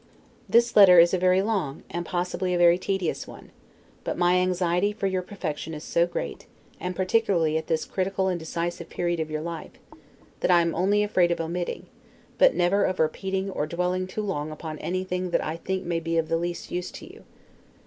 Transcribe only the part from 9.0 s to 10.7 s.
of your life, that I